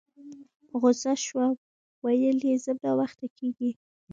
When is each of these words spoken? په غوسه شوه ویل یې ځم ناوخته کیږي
په 0.67 0.75
غوسه 0.81 1.11
شوه 1.25 1.45
ویل 2.05 2.37
یې 2.49 2.55
ځم 2.63 2.77
ناوخته 2.85 3.25
کیږي 3.37 3.71